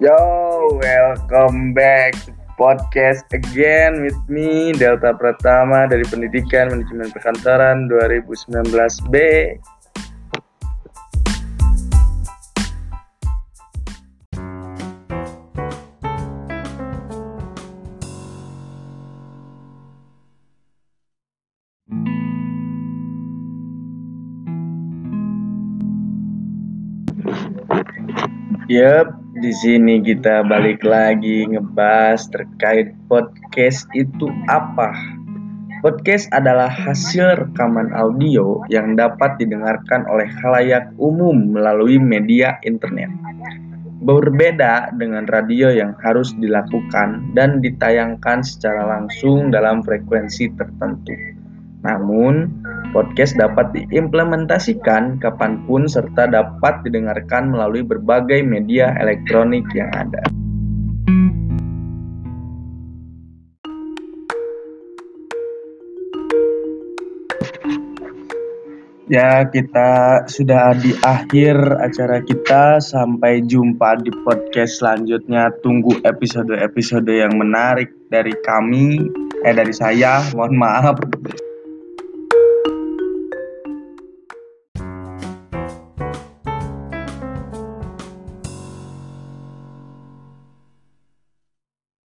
[0.00, 9.60] Yo, welcome back to podcast again with me Delta Pratama dari Pendidikan Manajemen Perkantoran 2019B.
[28.72, 34.90] Yep, di sini kita balik lagi ngebahas terkait podcast itu apa.
[35.86, 43.08] Podcast adalah hasil rekaman audio yang dapat didengarkan oleh khalayak umum melalui media internet.
[44.02, 51.14] Berbeda dengan radio yang harus dilakukan dan ditayangkan secara langsung dalam frekuensi tertentu.
[51.86, 52.50] Namun,
[52.90, 60.22] podcast dapat diimplementasikan kapan pun serta dapat didengarkan melalui berbagai media elektronik yang ada.
[69.10, 72.78] Ya, kita sudah di akhir acara kita.
[72.78, 75.50] Sampai jumpa di podcast selanjutnya.
[75.66, 79.02] Tunggu episode-episode yang menarik dari kami,
[79.42, 80.22] eh dari saya.
[80.30, 80.96] Mohon maaf.